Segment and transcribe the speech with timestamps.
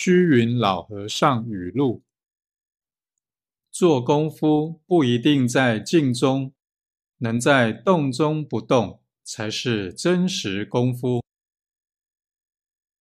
[0.00, 2.04] 虚云老和尚语录。
[3.68, 6.54] 做功夫不一定在静中
[7.16, 11.24] 能在动中不动才是真实功夫。